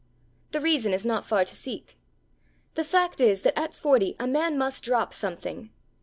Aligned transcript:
The 0.51 0.59
reason 0.59 0.93
is 0.95 1.05
not 1.05 1.25
far 1.25 1.45
to 1.45 1.55
seek. 1.55 1.95
The 2.73 2.83
fact 2.83 3.21
is 3.21 3.41
that 3.43 3.55
at 3.55 3.75
forty 3.75 4.15
a 4.19 4.25
man 4.25 4.57
must 4.57 4.83
drop 4.83 5.13
something. 5.13 5.69